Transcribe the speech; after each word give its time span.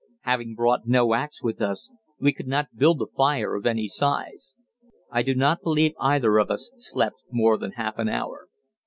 Having 0.21 0.55
brought 0.55 0.87
no 0.87 1.13
axe 1.13 1.43
with 1.43 1.61
us, 1.61 1.91
we 2.19 2.33
could 2.33 2.47
not 2.47 2.75
build 2.75 3.03
a 3.03 3.05
fire 3.05 3.53
of 3.53 3.67
any 3.67 3.87
size. 3.87 4.55
I 5.11 5.21
do 5.21 5.35
not 5.35 5.61
believe 5.61 5.93
either 5.99 6.39
of 6.39 6.49
us 6.49 6.71
slept 6.79 7.17
more 7.29 7.55
than 7.55 7.73
half 7.73 7.99
an 7.99 8.09
hour. 8.09 8.47